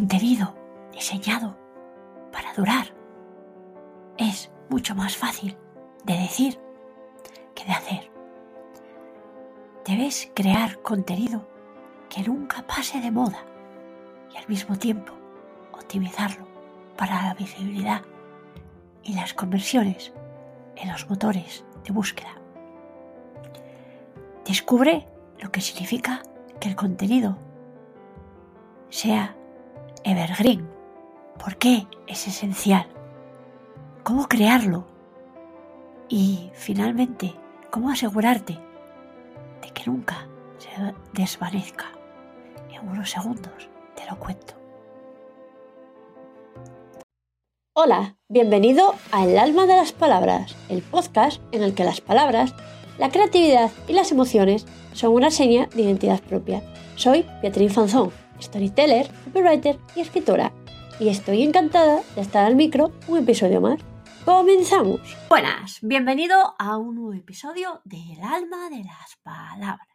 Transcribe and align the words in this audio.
contenido 0.00 0.54
diseñado 0.94 1.58
para 2.32 2.54
durar 2.54 2.86
es 4.16 4.50
mucho 4.70 4.94
más 4.94 5.14
fácil 5.14 5.58
de 6.04 6.14
decir 6.14 6.58
que 7.54 7.66
de 7.66 7.72
hacer. 7.72 8.10
Debes 9.84 10.32
crear 10.34 10.80
contenido 10.80 11.46
que 12.08 12.22
nunca 12.22 12.66
pase 12.66 12.98
de 13.02 13.10
moda 13.10 13.44
y 14.32 14.38
al 14.38 14.48
mismo 14.48 14.78
tiempo 14.78 15.12
optimizarlo 15.74 16.46
para 16.96 17.22
la 17.22 17.34
visibilidad 17.34 18.00
y 19.02 19.12
las 19.12 19.34
conversiones 19.34 20.14
en 20.76 20.90
los 20.90 21.10
motores 21.10 21.62
de 21.84 21.92
búsqueda. 21.92 22.40
Descubre 24.46 25.06
lo 25.40 25.52
que 25.52 25.60
significa 25.60 26.22
que 26.58 26.70
el 26.70 26.74
contenido 26.74 27.36
sea 28.88 29.36
evergreen. 30.04 30.68
¿Por 31.42 31.56
qué 31.56 31.86
es 32.06 32.26
esencial? 32.26 32.86
¿Cómo 34.02 34.28
crearlo? 34.28 34.86
Y 36.08 36.50
finalmente, 36.54 37.34
¿cómo 37.70 37.90
asegurarte 37.90 38.58
de 39.62 39.70
que 39.70 39.84
nunca 39.86 40.26
se 40.58 40.68
desvanezca? 41.12 41.86
En 42.72 42.88
unos 42.88 43.10
segundos 43.10 43.68
te 43.94 44.06
lo 44.10 44.18
cuento. 44.18 44.54
Hola, 47.74 48.16
bienvenido 48.28 48.94
a 49.12 49.24
El 49.24 49.38
alma 49.38 49.66
de 49.66 49.76
las 49.76 49.92
palabras, 49.92 50.56
el 50.68 50.82
podcast 50.82 51.40
en 51.52 51.62
el 51.62 51.74
que 51.74 51.84
las 51.84 52.00
palabras, 52.00 52.54
la 52.98 53.10
creatividad 53.10 53.70
y 53.88 53.92
las 53.92 54.12
emociones 54.12 54.66
son 54.92 55.12
una 55.12 55.30
seña 55.30 55.66
de 55.74 55.82
identidad 55.82 56.20
propia. 56.20 56.62
Soy 56.96 57.24
Beatriz 57.40 57.72
Fanzón, 57.72 58.12
storyteller, 58.42 59.10
copywriter 59.24 59.78
y 59.94 60.00
escritora, 60.00 60.52
y 60.98 61.08
estoy 61.08 61.42
encantada 61.42 62.02
de 62.14 62.20
estar 62.20 62.44
al 62.44 62.56
micro 62.56 62.92
un 63.08 63.18
episodio 63.18 63.60
más. 63.60 63.80
¡Comenzamos! 64.24 65.00
Buenas, 65.28 65.78
bienvenido 65.82 66.54
a 66.58 66.76
un 66.76 66.96
nuevo 66.96 67.14
episodio 67.14 67.80
de 67.84 67.96
El 68.12 68.22
alma 68.22 68.68
de 68.68 68.84
las 68.84 69.16
palabras. 69.22 69.88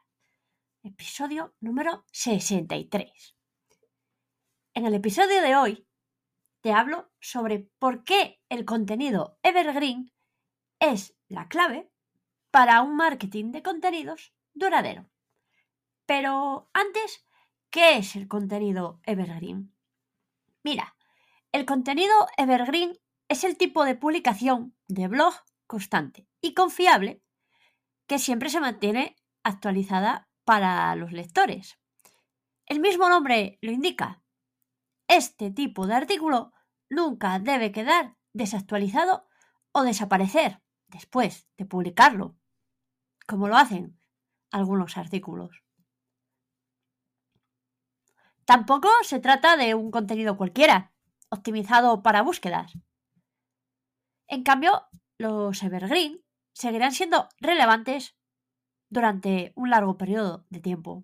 Episodio 0.83 1.55
número 1.59 2.05
63. 2.11 3.35
En 4.73 4.85
el 4.85 4.93
episodio 4.93 5.41
de 5.41 5.55
hoy 5.55 5.87
te 6.61 6.73
hablo 6.73 7.11
sobre 7.19 7.69
por 7.79 8.03
qué 8.03 8.41
el 8.49 8.65
contenido 8.65 9.37
evergreen 9.43 10.11
es 10.79 11.15
la 11.27 11.47
clave 11.47 11.91
para 12.51 12.81
un 12.81 12.95
marketing 12.95 13.51
de 13.51 13.63
contenidos 13.63 14.33
duradero. 14.53 15.09
Pero 16.05 16.69
antes, 16.73 17.24
¿qué 17.75 17.97
es 17.97 18.15
el 18.15 18.29
contenido 18.29 19.01
evergreen? 19.03 19.75
Mira, 20.63 20.95
el 21.51 21.65
contenido 21.65 22.13
evergreen 22.37 22.97
es 23.27 23.43
el 23.43 23.57
tipo 23.57 23.83
de 23.83 23.95
publicación 23.95 24.73
de 24.87 25.09
blog 25.09 25.33
constante 25.67 26.25
y 26.39 26.53
confiable 26.53 27.21
que 28.07 28.17
siempre 28.17 28.47
se 28.47 28.61
mantiene 28.61 29.17
actualizada 29.43 30.29
para 30.45 30.95
los 30.95 31.11
lectores. 31.11 31.77
El 32.65 32.79
mismo 32.79 33.09
nombre 33.09 33.59
lo 33.61 33.73
indica. 33.73 34.23
Este 35.09 35.51
tipo 35.51 35.85
de 35.85 35.95
artículo 35.95 36.53
nunca 36.89 37.39
debe 37.39 37.73
quedar 37.73 38.15
desactualizado 38.31 39.27
o 39.73 39.83
desaparecer 39.83 40.61
después 40.87 41.49
de 41.57 41.65
publicarlo, 41.65 42.37
como 43.27 43.49
lo 43.49 43.57
hacen 43.57 43.99
algunos 44.49 44.95
artículos. 44.95 45.64
Tampoco 48.45 48.89
se 49.01 49.19
trata 49.19 49.57
de 49.57 49.73
un 49.73 49.89
contenido 49.89 50.37
cualquiera, 50.37 50.93
optimizado 51.29 52.03
para 52.03 52.21
búsquedas. 52.21 52.73
En 54.27 54.43
cambio, 54.43 54.83
los 55.17 55.63
evergreen 55.63 56.23
seguirán 56.53 56.91
siendo 56.91 57.27
relevantes 57.39 58.15
durante 58.89 59.51
un 59.55 59.71
largo 59.71 59.97
periodo 59.97 60.45
de 60.49 60.59
tiempo 60.59 61.03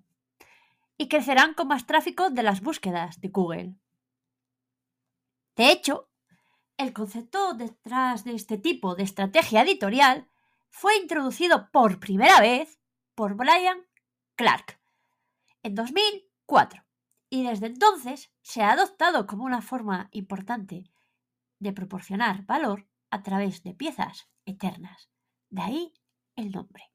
y 0.97 1.07
crecerán 1.07 1.55
con 1.55 1.67
más 1.67 1.87
tráfico 1.87 2.29
de 2.29 2.43
las 2.43 2.61
búsquedas 2.61 3.19
de 3.19 3.29
Google. 3.29 3.75
De 5.55 5.71
hecho, 5.71 6.11
el 6.77 6.93
concepto 6.93 7.55
detrás 7.55 8.23
de 8.23 8.35
este 8.35 8.59
tipo 8.59 8.93
de 8.95 9.03
estrategia 9.03 9.63
editorial 9.63 10.29
fue 10.69 10.95
introducido 10.97 11.69
por 11.71 11.99
primera 11.99 12.39
vez 12.39 12.79
por 13.15 13.35
Brian 13.35 13.85
Clark 14.35 14.79
en 15.63 15.75
2004 15.75 16.83
y 17.33 17.43
desde 17.43 17.67
entonces 17.67 18.29
se 18.41 18.61
ha 18.61 18.73
adoptado 18.73 19.25
como 19.25 19.45
una 19.45 19.61
forma 19.61 20.09
importante 20.11 20.83
de 21.59 21.71
proporcionar 21.71 22.45
valor 22.45 22.89
a 23.09 23.23
través 23.23 23.63
de 23.63 23.73
piezas 23.73 24.29
eternas. 24.45 25.09
De 25.49 25.61
ahí 25.61 25.93
el 26.35 26.51
nombre. 26.51 26.91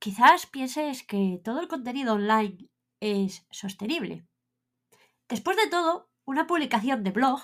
Quizás 0.00 0.46
pienses 0.46 1.04
que 1.04 1.40
todo 1.44 1.60
el 1.60 1.68
contenido 1.68 2.14
online 2.14 2.68
es 2.98 3.46
sostenible. 3.50 4.26
Después 5.28 5.56
de 5.56 5.68
todo, 5.68 6.10
una 6.24 6.48
publicación 6.48 7.04
de 7.04 7.12
blog 7.12 7.40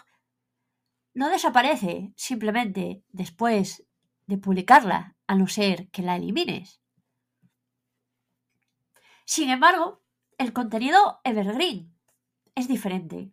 no 1.14 1.28
desaparece 1.28 2.12
simplemente 2.16 3.04
después 3.08 3.86
de 4.26 4.38
publicarla, 4.38 5.16
a 5.28 5.36
no 5.36 5.46
ser 5.46 5.88
que 5.90 6.02
la 6.02 6.16
elimines. 6.16 6.80
Sin 9.24 9.50
embargo, 9.50 10.02
el 10.38 10.52
contenido 10.52 11.20
evergreen 11.24 11.94
es 12.54 12.68
diferente. 12.68 13.30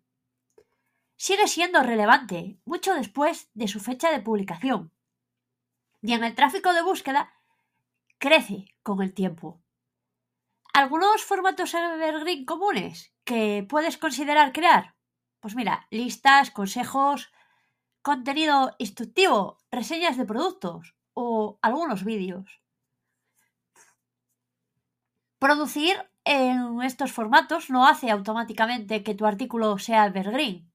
Sigue 1.15 1.47
siendo 1.47 1.81
relevante 1.83 2.59
mucho 2.65 2.93
después 2.93 3.49
de 3.53 3.67
su 3.67 3.79
fecha 3.79 4.11
de 4.11 4.21
publicación. 4.21 4.91
Y 6.01 6.13
en 6.13 6.23
el 6.23 6.35
tráfico 6.35 6.73
de 6.73 6.81
búsqueda 6.81 7.33
crece 8.17 8.65
con 8.83 9.01
el 9.01 9.13
tiempo. 9.13 9.61
Algunos 10.73 11.23
formatos 11.23 11.73
evergreen 11.73 12.45
comunes 12.45 13.13
que 13.23 13.65
puedes 13.69 13.97
considerar 13.97 14.51
crear 14.51 14.93
pues 15.43 15.55
mira, 15.55 15.87
listas, 15.91 16.51
consejos, 16.51 17.29
contenido 18.01 18.73
instructivo, 18.77 19.59
reseñas 19.71 20.15
de 20.15 20.23
productos 20.23 20.95
o 21.13 21.59
algunos 21.61 22.05
vídeos. 22.05 22.61
Producir 25.39 26.09
en 26.25 26.81
estos 26.81 27.11
formatos 27.11 27.69
no 27.69 27.87
hace 27.87 28.09
automáticamente 28.09 29.03
que 29.03 29.15
tu 29.15 29.25
artículo 29.25 29.77
sea 29.77 30.05
evergreen, 30.05 30.71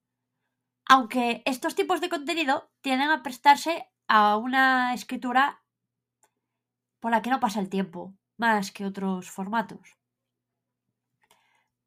aunque 0.87 1.43
estos 1.45 1.75
tipos 1.75 2.01
de 2.01 2.09
contenido 2.09 2.71
tienden 2.81 3.11
a 3.11 3.23
prestarse 3.23 3.89
a 4.07 4.37
una 4.37 4.95
escritura 4.95 5.63
por 7.01 7.11
la 7.11 7.23
que 7.23 7.31
no 7.31 7.41
pasa 7.41 7.61
el 7.61 7.69
tiempo, 7.69 8.15
más 8.37 8.73
que 8.73 8.85
otros 8.85 9.31
formatos. 9.31 9.97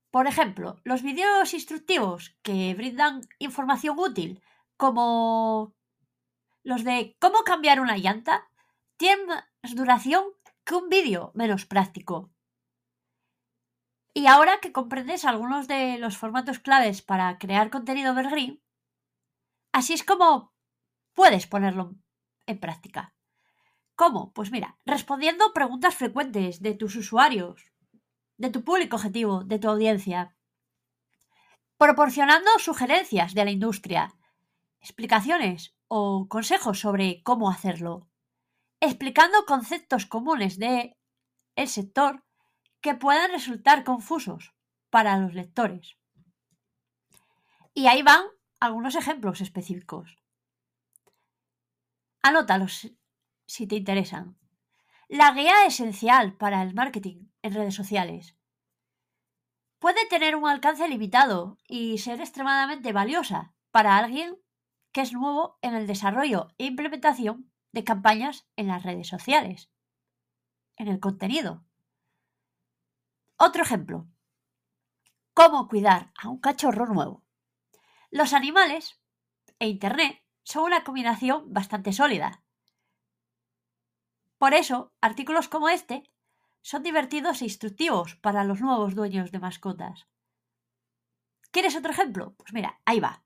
Por 0.09 0.28
ejemplo, 0.28 0.79
los 0.83 1.03
vídeos 1.03 1.53
instructivos 1.53 2.35
que 2.41 2.73
brindan 2.75 3.22
información 3.39 3.97
útil, 3.97 4.41
como 4.75 5.73
los 6.63 6.83
de 6.83 7.16
cómo 7.19 7.43
cambiar 7.43 7.79
una 7.79 7.97
llanta, 7.97 8.49
tienen 8.97 9.28
más 9.28 9.75
duración 9.75 10.25
que 10.63 10.75
un 10.75 10.89
vídeo 10.89 11.31
menos 11.33 11.66
práctico. 11.66 12.31
Y 14.13 14.27
ahora 14.27 14.59
que 14.59 14.73
comprendes 14.73 15.23
algunos 15.23 15.67
de 15.67 15.97
los 15.97 16.17
formatos 16.17 16.59
claves 16.59 17.01
para 17.01 17.38
crear 17.38 17.69
contenido 17.69 18.11
evergreen, 18.11 18.61
así 19.72 19.94
es 19.94 20.03
como 20.03 20.53
puedes 21.13 21.47
ponerlo 21.47 21.95
en 22.45 22.59
práctica. 22.59 23.16
¿Cómo? 23.95 24.33
Pues 24.33 24.51
mira, 24.51 24.77
respondiendo 24.85 25.53
preguntas 25.53 25.95
frecuentes 25.95 26.61
de 26.61 26.73
tus 26.73 26.96
usuarios, 26.96 27.72
de 28.37 28.49
tu 28.49 28.63
público 28.63 28.97
objetivo, 28.97 29.43
de 29.43 29.59
tu 29.59 29.69
audiencia, 29.69 30.35
proporcionando 31.78 32.49
sugerencias 32.59 33.34
de 33.34 33.46
la 33.46 33.52
industria, 33.52 34.14
explicaciones 34.81 35.75
o 35.87 36.28
consejos 36.28 36.79
sobre 36.79 37.22
cómo 37.23 37.49
hacerlo, 37.49 38.09
explicando 38.79 39.46
conceptos 39.46 40.05
comunes 40.05 40.57
de 40.57 40.97
el 41.55 41.67
sector 41.67 42.25
que 42.81 42.95
puedan 42.95 43.31
resultar 43.31 43.83
confusos 43.83 44.53
para 44.89 45.17
los 45.17 45.33
lectores. 45.33 45.97
Y 47.73 47.87
ahí 47.87 48.01
van 48.01 48.25
algunos 48.59 48.95
ejemplos 48.95 49.41
específicos. 49.41 50.17
Anótalos 52.22 52.91
si 53.45 53.67
te 53.67 53.75
interesan. 53.75 54.37
La 55.07 55.31
guía 55.33 55.66
esencial 55.66 56.37
para 56.37 56.61
el 56.61 56.73
marketing 56.73 57.28
en 57.41 57.53
redes 57.53 57.75
sociales. 57.75 58.37
Puede 59.79 60.05
tener 60.07 60.35
un 60.35 60.47
alcance 60.47 60.87
limitado 60.87 61.57
y 61.67 61.97
ser 61.97 62.22
extremadamente 62.22 62.93
valiosa 62.93 63.53
para 63.72 63.97
alguien 63.97 64.37
que 64.91 65.01
es 65.01 65.13
nuevo 65.13 65.57
en 65.61 65.73
el 65.73 65.87
desarrollo 65.87 66.49
e 66.57 66.66
implementación 66.66 67.51
de 67.72 67.83
campañas 67.83 68.47
en 68.55 68.67
las 68.67 68.83
redes 68.83 69.07
sociales, 69.07 69.72
en 70.75 70.87
el 70.87 70.99
contenido. 70.99 71.66
Otro 73.43 73.64
ejemplo. 73.64 74.08
cómo 75.34 75.67
cuidar 75.67 76.11
a 76.22 76.29
un 76.29 76.40
cachorro 76.40 76.85
nuevo. 76.85 77.23
Los 78.11 78.34
animales 78.34 79.02
e 79.58 79.67
Internet 79.67 80.22
son 80.43 80.66
una 80.66 80.84
combinación 80.84 81.52
bastante 81.52 81.91
sólida. 81.91 82.43
Por 84.38 84.53
eso, 84.53 84.93
artículos 85.02 85.47
como 85.47 85.70
este 85.70 86.03
son 86.61 86.84
divertidos 86.84 87.41
e 87.41 87.46
instructivos 87.46 88.14
para 88.16 88.43
los 88.43 88.61
nuevos 88.61 88.93
dueños 88.93 89.32
de 89.32 89.40
mascotas. 89.40 90.08
¿Quieres 91.49 91.76
otro 91.76 91.93
ejemplo? 91.93 92.35
Pues 92.38 92.53
mira, 92.53 92.79
ahí 92.85 92.99
va. 92.99 93.23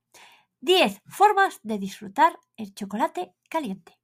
10 0.62 1.02
formas 1.08 1.60
de 1.62 1.78
disfrutar 1.78 2.40
el 2.56 2.74
chocolate 2.74 3.36
caliente. 3.50 4.00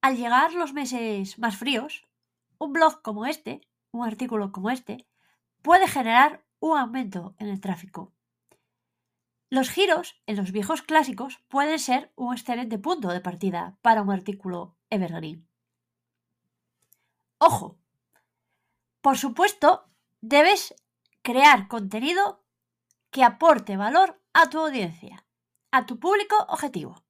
Al 0.00 0.16
llegar 0.16 0.54
los 0.54 0.72
meses 0.72 1.38
más 1.38 1.58
fríos, 1.58 2.08
un 2.56 2.72
blog 2.72 3.02
como 3.02 3.26
este, 3.26 3.60
un 3.96 4.06
artículo 4.06 4.52
como 4.52 4.70
este, 4.70 5.06
puede 5.62 5.88
generar 5.88 6.44
un 6.60 6.78
aumento 6.78 7.34
en 7.38 7.48
el 7.48 7.60
tráfico. 7.60 8.12
Los 9.48 9.70
giros 9.70 10.20
en 10.26 10.36
los 10.36 10.50
viejos 10.50 10.82
clásicos 10.82 11.38
pueden 11.48 11.78
ser 11.78 12.12
un 12.16 12.34
excelente 12.34 12.78
punto 12.78 13.08
de 13.08 13.20
partida 13.20 13.78
para 13.80 14.02
un 14.02 14.10
artículo 14.10 14.76
evergreen. 14.90 15.48
Ojo, 17.38 17.78
por 19.00 19.18
supuesto, 19.18 19.88
debes 20.20 20.74
crear 21.22 21.68
contenido 21.68 22.44
que 23.10 23.22
aporte 23.22 23.76
valor 23.76 24.20
a 24.32 24.50
tu 24.50 24.58
audiencia, 24.58 25.24
a 25.70 25.86
tu 25.86 25.98
público 26.00 26.36
objetivo. 26.48 27.04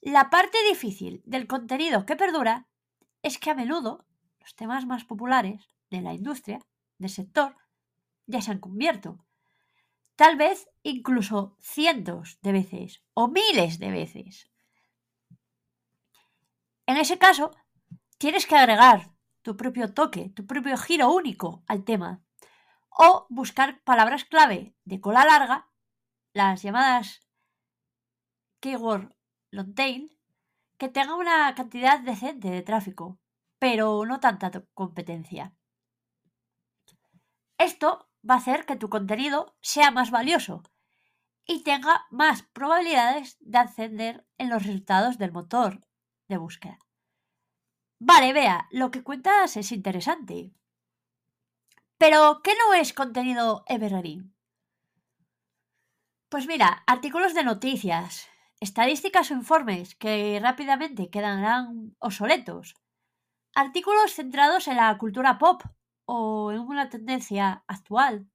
La 0.00 0.30
parte 0.30 0.58
difícil 0.68 1.22
del 1.24 1.46
contenido 1.46 2.06
que 2.06 2.16
perdura 2.16 2.68
es 3.22 3.38
que 3.38 3.50
a 3.50 3.54
menudo 3.54 4.04
los 4.40 4.54
temas 4.54 4.86
más 4.86 5.04
populares 5.04 5.71
de 5.92 6.02
la 6.02 6.14
industria, 6.14 6.58
del 6.98 7.10
sector, 7.10 7.56
ya 8.26 8.40
se 8.40 8.50
han 8.50 8.58
cubierto. 8.58 9.24
Tal 10.16 10.36
vez 10.36 10.68
incluso 10.82 11.56
cientos 11.60 12.38
de 12.42 12.52
veces 12.52 13.02
o 13.14 13.28
miles 13.28 13.78
de 13.78 13.90
veces. 13.90 14.50
En 16.86 16.96
ese 16.96 17.18
caso, 17.18 17.52
tienes 18.18 18.46
que 18.46 18.56
agregar 18.56 19.12
tu 19.42 19.56
propio 19.56 19.92
toque, 19.92 20.30
tu 20.30 20.46
propio 20.46 20.76
giro 20.76 21.12
único 21.12 21.62
al 21.66 21.84
tema 21.84 22.22
o 22.90 23.26
buscar 23.30 23.82
palabras 23.82 24.24
clave 24.24 24.74
de 24.84 25.00
cola 25.00 25.24
larga, 25.24 25.70
las 26.34 26.62
llamadas 26.62 27.20
keyword 28.60 29.14
long 29.50 29.74
tail, 29.74 30.18
que 30.78 30.88
tengan 30.88 31.18
una 31.18 31.54
cantidad 31.54 32.00
decente 32.00 32.48
de 32.50 32.62
tráfico, 32.62 33.18
pero 33.58 34.04
no 34.04 34.20
tanta 34.20 34.50
competencia. 34.74 35.54
Esto 37.62 38.08
va 38.28 38.34
a 38.34 38.38
hacer 38.38 38.66
que 38.66 38.74
tu 38.74 38.88
contenido 38.88 39.56
sea 39.60 39.92
más 39.92 40.10
valioso 40.10 40.64
y 41.46 41.62
tenga 41.62 42.06
más 42.10 42.42
probabilidades 42.42 43.36
de 43.38 43.58
ascender 43.58 44.26
en 44.36 44.50
los 44.50 44.66
resultados 44.66 45.16
del 45.16 45.30
motor 45.30 45.80
de 46.26 46.38
búsqueda. 46.38 46.80
Vale, 48.00 48.32
vea, 48.32 48.66
lo 48.72 48.90
que 48.90 49.04
cuentas 49.04 49.56
es 49.56 49.70
interesante, 49.70 50.52
pero, 51.98 52.40
¿qué 52.42 52.52
no 52.58 52.74
es 52.74 52.92
contenido 52.92 53.62
evergreen? 53.68 54.34
Pues 56.28 56.48
mira, 56.48 56.82
artículos 56.88 57.32
de 57.32 57.44
noticias, 57.44 58.28
estadísticas 58.58 59.30
o 59.30 59.34
informes 59.34 59.94
que 59.94 60.40
rápidamente 60.42 61.10
quedarán 61.10 61.94
obsoletos, 62.00 62.74
artículos 63.54 64.14
centrados 64.14 64.66
en 64.66 64.78
la 64.78 64.98
cultura 64.98 65.38
pop 65.38 65.62
o 66.14 66.52
en 66.52 66.58
una 66.60 66.90
tendencia 66.90 67.64
actual, 67.66 68.28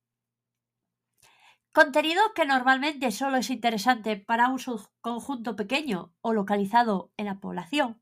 contenido 1.72 2.34
que 2.34 2.44
normalmente 2.44 3.12
solo 3.12 3.38
es 3.38 3.52
interesante 3.52 4.18
para 4.18 4.50
un 4.50 4.58
subconjunto 4.58 5.56
pequeño 5.56 6.12
o 6.22 6.34
localizado 6.34 7.12
en 7.18 7.28
la 7.28 7.40
población. 7.40 8.02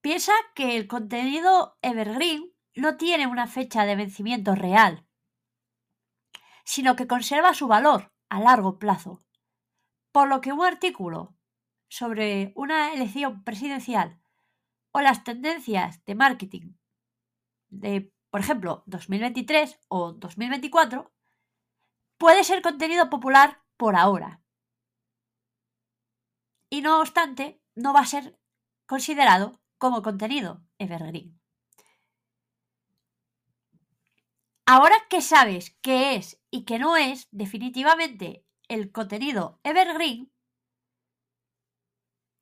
Piensa 0.00 0.32
que 0.56 0.76
el 0.76 0.88
contenido 0.88 1.78
evergreen 1.80 2.52
no 2.74 2.96
tiene 2.96 3.28
una 3.28 3.46
fecha 3.46 3.84
de 3.84 3.94
vencimiento 3.94 4.56
real, 4.56 5.06
sino 6.64 6.96
que 6.96 7.06
conserva 7.06 7.54
su 7.54 7.68
valor 7.68 8.12
a 8.30 8.40
largo 8.40 8.80
plazo. 8.80 9.22
Por 10.10 10.26
lo 10.26 10.40
que 10.40 10.52
un 10.52 10.64
artículo 10.64 11.36
sobre 11.86 12.52
una 12.56 12.92
elección 12.92 13.44
presidencial 13.44 14.20
o 14.90 15.00
las 15.00 15.22
tendencias 15.22 16.04
de 16.04 16.16
marketing 16.16 16.81
de, 17.72 18.12
por 18.30 18.40
ejemplo, 18.40 18.84
2023 18.86 19.80
o 19.88 20.12
2024, 20.12 21.12
puede 22.18 22.44
ser 22.44 22.62
contenido 22.62 23.10
popular 23.10 23.62
por 23.76 23.96
ahora. 23.96 24.40
Y 26.70 26.82
no 26.82 27.00
obstante, 27.00 27.60
no 27.74 27.92
va 27.92 28.00
a 28.00 28.06
ser 28.06 28.38
considerado 28.86 29.60
como 29.78 30.02
contenido 30.02 30.62
evergreen. 30.78 31.40
Ahora 34.66 34.94
que 35.10 35.20
sabes 35.20 35.76
qué 35.82 36.14
es 36.14 36.40
y 36.50 36.64
qué 36.64 36.78
no 36.78 36.96
es 36.96 37.26
definitivamente 37.30 38.46
el 38.68 38.92
contenido 38.92 39.60
evergreen, 39.64 40.32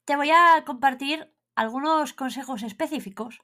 te 0.05 0.17
voy 0.17 0.31
a 0.31 0.65
compartir 0.67 1.35
algunos 1.55 2.12
consejos 2.12 2.62
específicos 2.62 3.41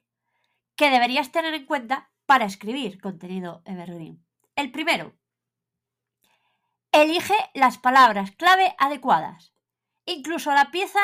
que 0.77 0.89
deberías 0.89 1.31
tener 1.31 1.53
en 1.53 1.65
cuenta 1.65 2.11
para 2.25 2.45
escribir 2.45 3.01
contenido 3.01 3.63
evergreen. 3.65 4.25
El 4.55 4.71
primero, 4.71 5.17
elige 6.91 7.35
las 7.53 7.77
palabras 7.77 8.31
clave 8.31 8.75
adecuadas. 8.77 9.53
Incluso 10.05 10.53
la 10.53 10.71
pieza 10.71 10.99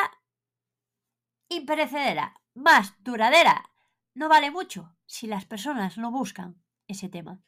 imperecedera 1.49 2.39
más 2.53 2.93
duradera 3.03 3.69
no 4.13 4.29
vale 4.29 4.51
mucho 4.51 4.95
si 5.05 5.27
las 5.27 5.45
personas 5.45 5.97
no 5.97 6.11
buscan 6.11 6.63
ese 6.87 7.09
tema. 7.09 7.41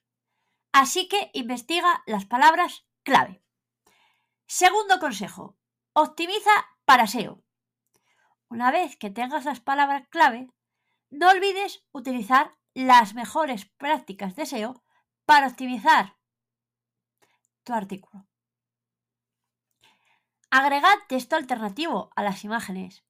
Así 0.71 1.07
que 1.07 1.29
investiga 1.33 2.03
las 2.07 2.25
palabras 2.25 2.85
clave. 3.03 3.43
Segundo 4.47 4.99
consejo, 4.99 5.57
optimiza 5.93 6.51
para 6.85 7.07
SEO. 7.07 7.43
Una 8.49 8.71
vez 8.71 8.97
que 8.97 9.09
tengas 9.09 9.45
las 9.45 9.59
palabras 9.59 10.07
clave, 10.09 10.49
no 11.15 11.29
olvides 11.29 11.85
utilizar 11.91 12.57
las 12.73 13.13
mejores 13.13 13.65
prácticas 13.65 14.35
de 14.35 14.45
SEO 14.45 14.83
para 15.25 15.47
optimizar 15.47 16.17
tu 17.63 17.73
artículo. 17.73 18.27
Agrega 20.51 20.89
texto 21.07 21.35
alternativo 21.35 22.11
a 22.15 22.23
las 22.23 22.43
imágenes. 22.43 23.03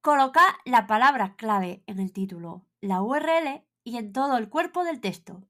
Coloca 0.00 0.58
la 0.64 0.86
palabra 0.86 1.36
clave 1.36 1.82
en 1.86 2.00
el 2.00 2.12
título, 2.12 2.66
la 2.80 3.02
URL 3.02 3.64
y 3.84 3.96
en 3.96 4.12
todo 4.12 4.36
el 4.36 4.48
cuerpo 4.48 4.84
del 4.84 5.00
texto. 5.00 5.42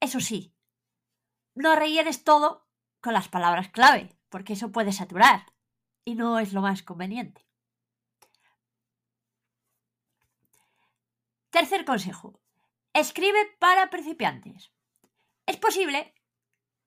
Eso 0.00 0.20
sí, 0.20 0.54
no 1.54 1.76
rellenes 1.76 2.24
todo 2.24 2.66
con 3.00 3.12
las 3.12 3.28
palabras 3.28 3.68
clave, 3.68 4.16
porque 4.28 4.54
eso 4.54 4.72
puede 4.72 4.92
saturar 4.92 5.52
y 6.04 6.14
no 6.14 6.38
es 6.38 6.52
lo 6.52 6.62
más 6.62 6.82
conveniente. 6.82 7.49
Tercer 11.50 11.84
consejo. 11.84 12.40
Escribe 12.92 13.38
para 13.58 13.90
principiantes. 13.90 14.72
Es 15.46 15.56
posible 15.56 16.14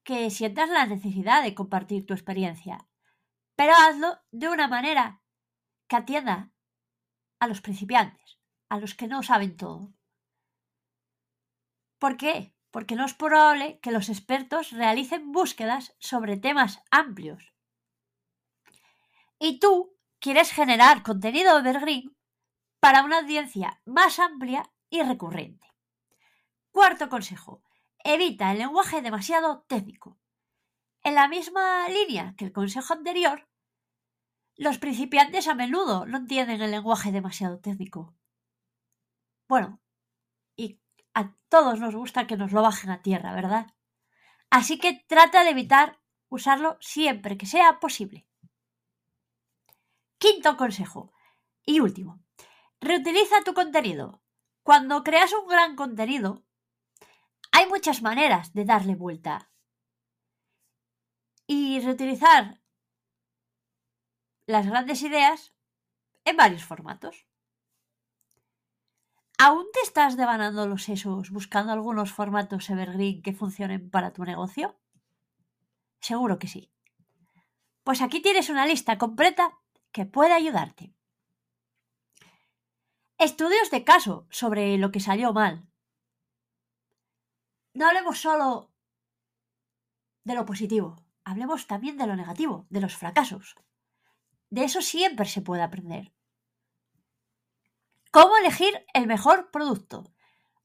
que 0.04 0.30
sientas 0.30 0.70
la 0.70 0.86
necesidad 0.86 1.44
de 1.44 1.56
compartir 1.56 2.06
tu 2.06 2.14
experiencia, 2.14 2.88
pero 3.56 3.74
hazlo 3.74 4.20
de 4.32 4.50
una 4.50 4.68
manera 4.68 5.22
que 5.88 5.96
atienda 5.96 6.52
a 7.40 7.48
los 7.48 7.62
principiantes, 7.62 8.40
a 8.70 8.80
los 8.80 8.96
que 8.96 9.08
no 9.08 9.24
saben 9.24 9.56
todo. 9.56 9.94
¿Por 12.00 12.18
qué? 12.18 12.54
porque 12.74 12.96
no 12.96 13.06
es 13.06 13.14
probable 13.14 13.80
que 13.84 13.92
los 13.92 14.10
expertos 14.10 14.72
realicen 14.72 15.32
búsquedas 15.32 15.96
sobre 16.00 16.38
temas 16.38 16.82
amplios. 16.90 17.54
Y 19.38 19.60
tú 19.60 19.96
quieres 20.20 20.52
generar 20.52 21.04
contenido 21.04 21.60
evergreen 21.60 22.18
para 22.84 23.02
una 23.04 23.20
audiencia 23.20 23.80
más 23.86 24.20
amplia 24.20 24.70
y 24.90 25.02
recurrente. 25.04 25.74
Cuarto 26.70 27.08
consejo. 27.08 27.64
Evita 28.04 28.52
el 28.52 28.58
lenguaje 28.58 29.02
demasiado 29.02 29.62
técnico. 29.70 30.20
En 31.02 31.16
la 31.16 31.30
misma 31.30 31.88
línea 31.88 32.36
que 32.38 32.44
el 32.44 32.52
consejo 32.52 32.94
anterior, 32.94 33.48
los 34.58 34.80
principiantes 34.80 35.48
a 35.48 35.56
menudo 35.56 36.06
no 36.06 36.18
entienden 36.18 36.62
el 36.62 36.72
lenguaje 36.72 37.14
demasiado 37.14 37.58
técnico. 37.62 38.18
Bueno, 39.48 39.80
a 41.14 41.34
todos 41.48 41.80
nos 41.80 41.96
gusta 41.96 42.28
que 42.28 42.36
nos 42.36 42.52
lo 42.52 42.64
bajen 42.64 42.90
a 42.90 43.02
tierra, 43.02 43.34
¿verdad? 43.34 43.68
Así 44.50 44.78
que 44.78 45.06
trata 45.08 45.46
de 45.46 45.52
evitar 45.52 46.02
usarlo 46.28 46.76
siempre 46.82 47.38
que 47.38 47.46
sea 47.46 47.80
posible. 47.80 48.28
Quinto 50.18 50.58
consejo 50.58 51.14
y 51.64 51.80
último. 51.80 52.23
Reutiliza 52.84 53.44
tu 53.46 53.54
contenido. 53.54 54.22
Cuando 54.62 55.04
creas 55.06 55.32
un 55.32 55.48
gran 55.48 55.78
contenido, 55.78 56.44
Hay 57.56 57.68
muchas 57.68 58.02
maneras 58.02 58.54
de 58.54 58.66
darle 58.66 58.96
vuelta 58.96 59.52
y 61.46 61.80
reutilizar 61.80 62.62
las 64.48 64.66
grandes 64.66 65.04
ideas 65.04 65.54
en 66.26 66.36
varios 66.36 66.66
formatos. 66.66 67.28
¿Aún 69.38 69.66
te 69.72 69.82
estás 69.82 70.18
devanando 70.18 70.68
los 70.68 70.84
sesos 70.84 71.30
buscando 71.30 71.72
algunos 71.72 72.12
formatos 72.12 72.70
evergreen 72.70 73.22
que 73.22 73.34
funcionen 73.34 73.90
para 73.90 74.14
tu 74.14 74.24
negocio? 74.24 74.78
Seguro 76.00 76.38
que 76.40 76.48
sí. 76.48 76.72
Pues 77.84 78.02
aquí 78.02 78.20
tienes 78.22 78.50
una 78.50 78.66
lista 78.66 78.98
completa 78.98 79.60
que 79.92 80.06
puede 80.06 80.34
ayudarte. 80.34 80.93
Estudios 83.24 83.72
de 83.72 83.86
caso 83.86 84.28
sobre 84.30 84.78
lo 84.78 84.92
que 84.92 85.00
salió 85.00 85.32
mal. 85.32 85.66
No 87.74 87.88
hablemos 87.88 88.20
solo 88.20 88.74
de 90.26 90.36
lo 90.36 90.46
positivo, 90.46 90.98
hablemos 91.24 91.66
también 91.66 91.98
de 91.98 92.06
lo 92.06 92.18
negativo, 92.18 92.66
de 92.70 92.82
los 92.82 92.98
fracasos. 92.98 93.56
De 94.50 94.66
eso 94.66 94.82
siempre 94.82 95.26
se 95.26 95.42
puede 95.42 95.62
aprender. 95.62 96.14
¿Cómo 98.12 98.36
elegir 98.36 98.86
el 98.94 99.08
mejor 99.08 99.52
producto? 99.52 100.04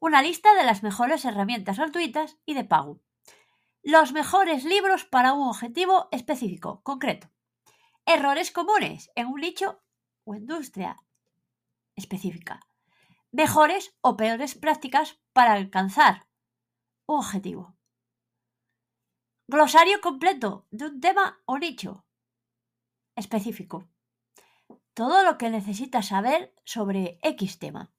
Una 0.00 0.20
lista 0.20 0.52
de 0.54 0.64
las 0.64 0.82
mejores 0.82 1.24
herramientas 1.24 1.76
gratuitas 1.76 2.38
y 2.44 2.54
de 2.54 2.64
pago. 2.64 3.00
Los 3.84 4.10
mejores 4.10 4.64
libros 4.64 5.04
para 5.04 5.32
un 5.32 5.46
objetivo 5.46 6.08
específico, 6.10 6.82
concreto. 6.82 7.30
Errores 8.04 8.50
comunes 8.50 9.12
en 9.14 9.28
un 9.28 9.42
nicho 9.42 9.80
o 10.24 10.34
industria 10.34 10.96
específica. 11.98 12.60
Mejores 13.30 13.94
o 14.00 14.16
peores 14.16 14.54
prácticas 14.54 15.20
para 15.34 15.52
alcanzar 15.52 16.26
un 17.06 17.18
objetivo. 17.18 17.76
Glosario 19.46 20.00
completo 20.00 20.66
de 20.70 20.86
un 20.86 21.00
tema 21.00 21.42
o 21.44 21.58
nicho 21.58 22.06
específico 23.16 23.88
todo 24.98 25.22
lo 25.22 25.38
que 25.38 25.48
necesitas 25.48 26.08
saber 26.08 26.52
sobre 26.64 27.20
X 27.22 27.60
tema. 27.60 27.92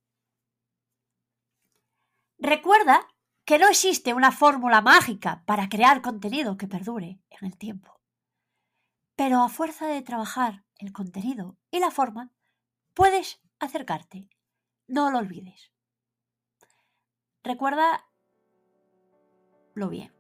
Recuerda 2.38 3.08
que 3.46 3.58
no 3.58 3.70
existe 3.70 4.13
una 4.13 4.34
fórmula 4.34 4.82
mágica 4.82 5.41
para 5.46 5.70
crear 5.70 6.01
contenido 6.01 6.58
que 6.58 6.68
perdure 6.68 7.22
en 7.29 7.48
el 7.48 7.58
tiempo. 7.58 8.01
Pero 9.15 9.41
a 9.41 9.48
fuerza 9.48 9.88
de 9.88 10.01
trabajar 10.01 10.65
el 10.75 10.91
contenido 10.91 11.56
y 11.72 11.79
la 11.79 11.89
forma, 11.89 12.34
puedes 12.94 13.39
acercarte. 13.60 14.28
No 14.88 15.12
lo 15.12 15.20
olvides. 15.20 15.72
Recuerda 17.44 18.06
lo 19.74 19.89
bien. 19.89 20.13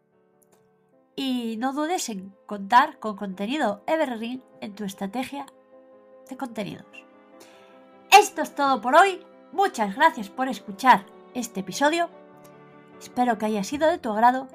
Y 1.15 1.57
no 1.57 1.73
dudes 1.73 2.09
en 2.09 2.35
contar 2.45 2.99
con 2.99 3.17
contenido 3.17 3.83
evergreen 3.87 4.43
en 4.61 4.73
tu 4.73 4.85
estrategia 4.85 5.45
contenidos. 6.37 6.85
Esto 8.11 8.41
es 8.41 8.55
todo 8.55 8.81
por 8.81 8.95
hoy. 8.95 9.25
Muchas 9.51 9.95
gracias 9.95 10.29
por 10.29 10.47
escuchar 10.47 11.05
este 11.33 11.61
episodio. 11.61 12.09
Espero 12.99 13.37
que 13.37 13.45
haya 13.45 13.63
sido 13.63 13.89
de 13.89 13.97
tu 13.97 14.11
agrado. 14.11 14.47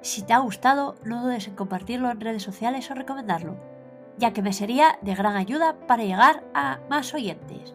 Si 0.00 0.22
te 0.22 0.32
ha 0.32 0.38
gustado, 0.38 0.96
no 1.04 1.22
dudes 1.22 1.48
en 1.48 1.56
compartirlo 1.56 2.10
en 2.10 2.20
redes 2.20 2.42
sociales 2.42 2.90
o 2.90 2.94
recomendarlo, 2.94 3.56
ya 4.16 4.32
que 4.32 4.42
me 4.42 4.52
sería 4.52 4.98
de 5.02 5.14
gran 5.14 5.36
ayuda 5.36 5.76
para 5.86 6.04
llegar 6.04 6.44
a 6.54 6.78
más 6.88 7.14
oyentes. 7.14 7.74